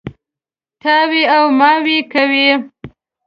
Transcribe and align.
تاوې 0.81 1.23
او 1.35 1.43
ماوې 1.59 1.97
کوي. 2.11 2.49